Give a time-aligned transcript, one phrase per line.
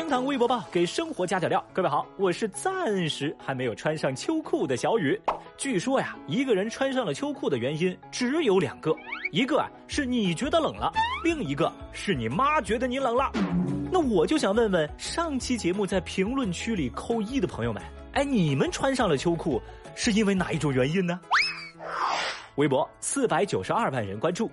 [0.00, 1.62] 厅堂微博报给生活加点料。
[1.74, 5.20] 各位好，我是暂时还没有穿上秋裤的小雨。
[5.58, 8.96] 据说呀，一个人穿上了秋裤的原因只有两个，
[9.30, 10.90] 一个啊是你觉得冷了，
[11.22, 13.30] 另一个是你妈觉得你冷了。
[13.92, 17.82] 那我就想问问上期节目在评论区里扣一的朋友们，
[18.12, 19.60] 哎，你们穿上了秋裤
[19.94, 21.20] 是因为哪一种原因呢？
[22.54, 24.50] 微博四百九十二万人关注，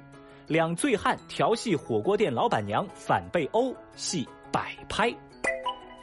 [0.48, 5.10] 两醉汉调戏火锅店老板娘反被殴，系摆拍。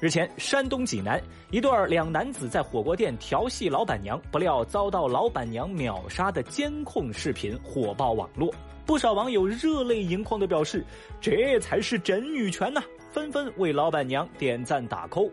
[0.05, 1.19] 日前，山东济南
[1.51, 8.55] 一对两男子在火锅店调戏老板娘，不料遭到老板娘秒杀的监控视频火爆网络，
[8.85, 10.85] 不少网友热泪盈眶的表示
[11.23, 12.83] ：“这才是真女权呐！”
[13.13, 15.31] 纷纷为老板娘点赞打 call。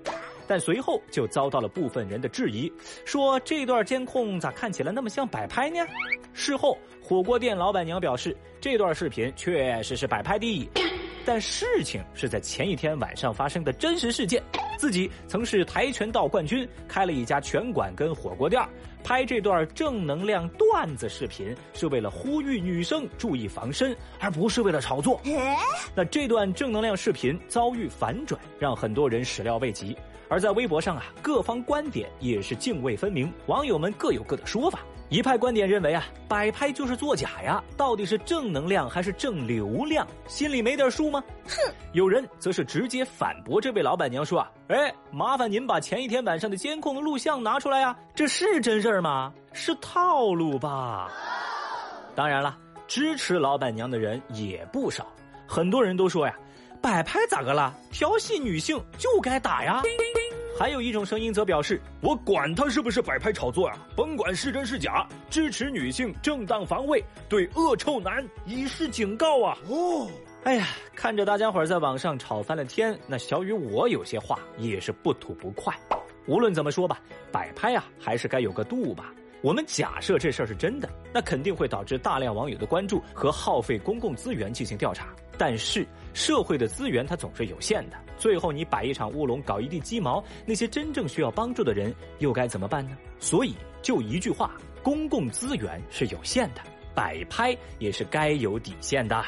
[0.48, 2.72] 但随后就遭到了部分人的质疑，
[3.04, 5.86] 说这段监控咋看起来那么像摆拍呢？
[6.32, 10.70] 事后，火锅店老板娘表示，这段视频确实是摆拍的，
[11.26, 14.42] 但事情是在前一天晚上发生的真实事件。
[14.78, 18.60] 自己曾是跆拳道冠军，开了一家拳馆跟火锅店，
[19.04, 25.22] 拍这段正能量段子视频是为了呼吁女生注意防身，而不是为了炒作。
[25.94, 29.96] 那这段正能量视频遭遇反转，让很多人始料未及。
[30.32, 34.80] 而在微博上啊，各方观点也是泾渭分明，网友们各有各的说法。
[35.10, 41.22] 一派观点认为啊，摆拍就是作假呀，到底是正能量还是正流量，心里没点数吗？
[41.46, 41.74] 哼！
[41.92, 49.34] 有人则是直接反驳这位老板娘说啊，哎，麻烦您把前一天晚上的监控录像拿出来呀，这是真事儿吗？
[49.52, 51.12] 是套路吧？
[52.16, 55.06] 当然了，支持老板娘的人也不少，
[55.46, 56.34] 很多人都说呀，
[56.82, 57.74] 摆拍咋个了？
[57.92, 59.84] 调戏女性就该打呀。
[60.58, 70.08] 还有一种声音则表示：“我管他是不是摆拍炒作啊，甭管是真是假，支持女性正当防卫，对恶臭男以示警告啊！”哦，
[70.44, 75.74] 哎呀，看着大家伙在网上吵翻了天，那小雨我有些话也是不吐不快。
[76.28, 77.00] 无论怎么说吧，
[77.32, 79.12] 摆拍啊还是该有个度吧。
[79.42, 85.08] 我们假设这事儿是真的，那肯定会导致大量网友的关注和耗费公共资源进行调查。
[85.36, 92.96] 但是社会的资源它总是有限的，最后你摆一场乌龙，搞一地鸡毛，那些真正需要帮助的人又该怎么办呢？
[93.20, 94.52] 所以就一句话，
[94.84, 96.62] 公共资源是有限的，
[96.94, 99.24] 摆拍也是该有底线的。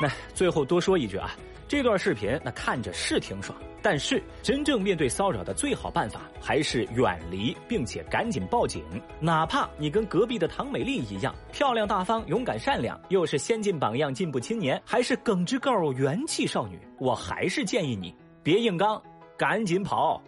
[0.00, 1.34] 那最后多说一句啊。
[1.74, 8.80] 这段视频那看着是挺爽，但是真正面对骚扰的最好办法还是远离，并且赶紧报警。
[9.18, 19.02] 哪怕你跟隔壁的唐美丽一样漂亮大方、勇敢善良，又是先进榜样、进步青年，还是耿直 girl 元气少女，我还是建议你别硬刚，
[19.36, 20.22] 赶紧跑。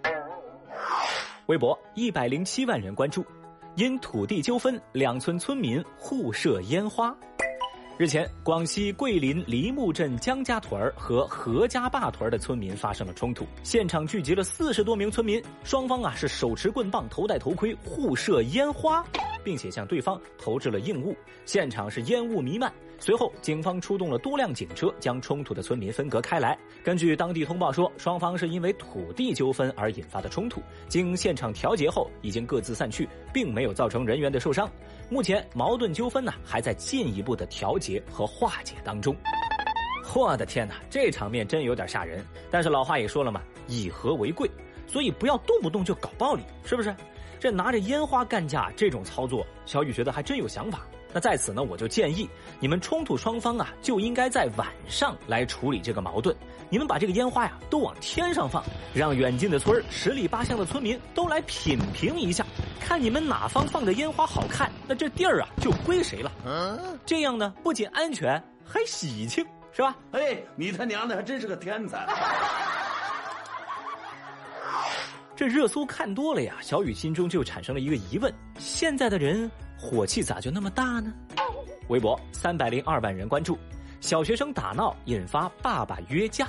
[1.46, 3.24] 微博一百零七万人关注，
[3.76, 7.16] 因土地纠纷，两村村民互射烟花。
[7.98, 19.02] 日前，广西桂林梨木镇江家屯儿和何家坝屯儿的村民发生了冲突，现场聚集了四十多名村民，双方啊是手持棍棒、头戴头盔，互射烟花，
[19.42, 22.70] 并且向对方投掷了硬物，现场是烟雾弥漫。
[22.98, 26.58] 随后，警方出动了多辆警车，将冲突的村民分隔开来。
[26.82, 30.62] 根据当地通报说，双方是因为土地纠纷而引发的冲突。
[30.88, 34.66] 经现场调解后，已经各自散去，并没有造成人员的受伤。
[35.08, 39.14] 目前，矛盾纠纷呢还在进一步的调节和化解当中。
[40.14, 42.24] 我的天哪，这场面真有点吓人。
[42.50, 44.50] 但是老话也说了嘛，以和为贵，
[44.86, 46.94] 所以不要动不动就搞暴力，是不是？
[47.38, 50.86] 这拿着烟花干架这种操作，小雨觉得还真有想法。
[51.16, 52.28] 那在此呢，我就建议
[52.60, 56.36] 你们冲突双方啊，就应该在晚上来处理这个矛盾。
[56.68, 58.62] 你们把这个烟花呀都往天上放，
[58.92, 62.44] 让远近的村十里八乡的村民都来品评一下，
[62.78, 66.30] 看你们哪方放的烟花好看，那这地儿啊就归谁了。
[66.44, 69.96] 嗯这样呢，不仅安全，还喜庆，是吧？
[70.12, 72.06] 哎，你他娘的还真是个天才！
[75.34, 79.50] 这热搜看多了呀，小雨心中就产生了一个疑问：现在的人。
[79.86, 81.12] 火气咋就那么大呢？
[81.86, 83.56] 微博三百零二万人关注，
[84.00, 86.48] 小学生打闹引发爸爸约架。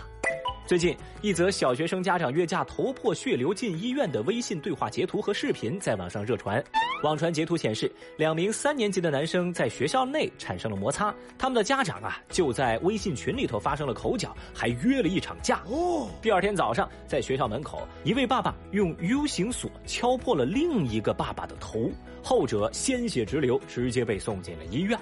[0.66, 6.62] 最近，一则小学生家长约架头破血流进医院的微信对话截图和视频在网上热传。
[7.04, 15.62] 网传截图显示，两名三年级的男生在学校内产生了摩擦，他们的家长啊就在微信群里头发生了口角，还约了一场架。
[15.68, 21.90] 哦，第二天早上，在学校门口，一位爸爸用 U 型锁敲破了另一个爸爸的头，
[22.28, 25.00] 后者鲜血直流，直接被送进了医院。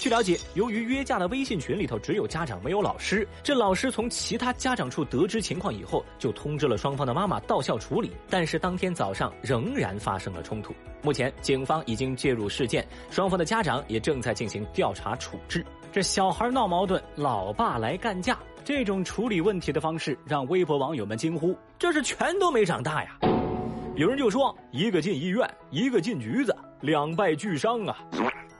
[0.00, 8.10] 据了解，由于约架的微信群里头只有家长没有老师，这老师从其他家长处得知情况以后，就通知了双方的妈妈到校处理。
[8.28, 10.74] 但是当天早上仍然发生了冲突。
[11.02, 15.64] 目前警方已经介入事件，双方的家长也正在进行调查处置。
[15.92, 23.16] 这小孩闹矛盾，老爸来干架，这种处理问题的方式让微博网友们惊呼：“这是全都没长大呀！”
[23.96, 27.96] 有人就说：“一个进医院，一个进局子，两败俱伤啊！”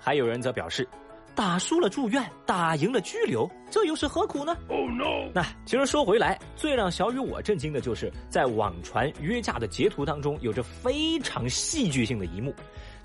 [0.01, 0.89] 还有人则表示。
[1.35, 5.31] 打输了住院，打赢了拘留，这又是何苦呢？Oh no！
[5.35, 12.55] 那其实说回来，最让小雨我震惊的就是在网传约架的截图当中，有着非常戏剧性的一幕，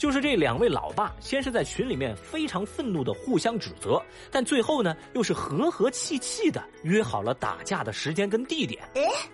[0.01, 4.01] 就是这两位老爸先是在群里面非常愤怒的互相指责，
[4.31, 8.81] 但最后呢又是和和气气的约好了打架的时间跟地点。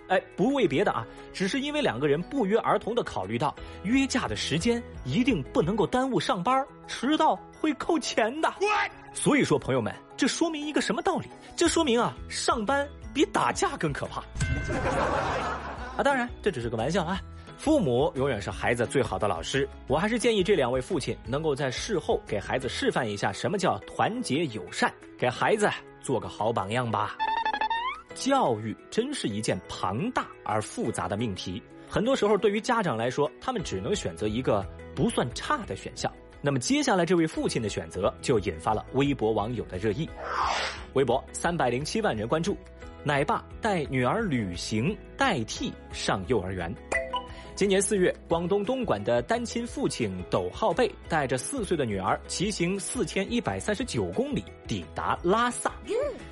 [0.08, 7.40] 哎，不为别的啊，只是因为两个人不约而同的考虑到约架的时间一定不能够耽误上班，迟到。
[7.60, 8.54] 会扣钱的，
[9.12, 11.26] 所以说朋友们，这说明一个什么道理？
[11.56, 14.20] 这说明啊，上班比打架更可怕。
[15.98, 17.20] 啊，当然这只是个玩笑啊。
[17.58, 25.68] 父母永远是孩子最好的老师，我还是建议这两位父亲能够在事后给孩子示范一下什么叫团结友善，给孩子
[26.00, 27.16] 做个好榜样吧。
[28.14, 34.64] 教育真是一件庞大而复杂的命题，很多时候对于家长来说，他们只能选择一个
[34.94, 36.10] 不算差的选项。
[36.40, 40.08] 那么接下来这位父亲的选择就引发了微博网友的热议，
[40.92, 42.56] 微博三百零七万人关注，
[43.02, 46.72] 奶爸带女儿旅行代替上幼儿园。
[47.58, 55.72] 今年四月，广东东莞的单亲父亲斗浩贝带着四岁的女儿骑行四千一百三十九公里抵达拉萨，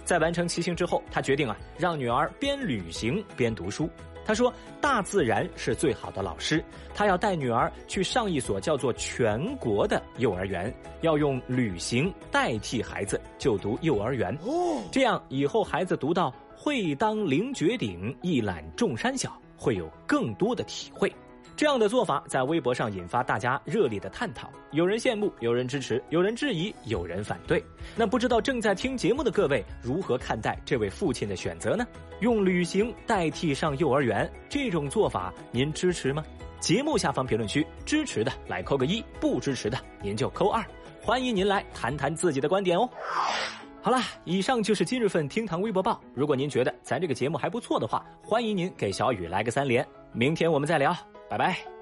[0.05, 3.90] 在完成骑行之后，他决定啊让女儿边旅行边读书。
[4.25, 6.62] 他说：“大自然是最好的老师。
[6.94, 14.37] 他要带女儿去上一所叫做全国的幼儿园，要用旅行代替孩子就读幼儿园。
[14.93, 21.12] 这样以后孩子读到‘会当凌绝顶，一览众山小’，会有更多的体会。”
[21.56, 27.64] 这样的做法在微博上引发大家热烈的探讨，有人羡慕，有人支持，有人质疑，有人反对。
[27.96, 31.86] 那不知道正在听节目的各位如何看待这位父亲的选择呢？
[32.20, 36.22] 用旅行代替上幼儿园这种做法，您支持吗？
[36.60, 40.62] 节目下方评论区支持的来扣个一，不支持的您就扣二。
[41.00, 42.86] 欢迎您来谈谈自己的观点哦。
[43.86, 46.00] 好了，以上就是今日份厅堂微博报。
[46.12, 49.86] 如果您觉得咱这个节目还不错的话，欢迎您给小雨来个三连。
[50.12, 50.92] 明天我们再聊。
[51.30, 51.75] 拜拜。